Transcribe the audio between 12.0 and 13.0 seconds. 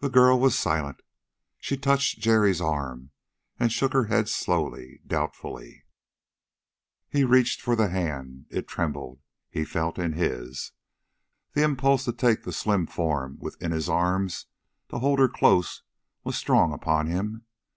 to take the slim